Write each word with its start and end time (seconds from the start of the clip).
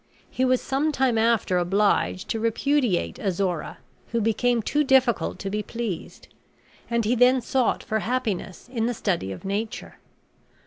He 0.31 0.43
was 0.43 0.61
some 0.61 0.91
time 0.91 1.15
after 1.19 1.59
obliged 1.59 2.27
to 2.29 2.39
repudiate 2.39 3.19
Azora, 3.19 3.77
who 4.07 4.19
became 4.19 4.63
too 4.63 4.83
difficult 4.83 5.37
to 5.37 5.49
be 5.51 5.61
pleased; 5.61 6.27
and 6.89 7.05
he 7.05 7.13
then 7.13 7.39
sought 7.39 7.83
for 7.83 7.99
happiness 7.99 8.67
in 8.71 8.87
the 8.87 8.95
study 8.95 9.31
of 9.31 9.45
nature. 9.45 9.97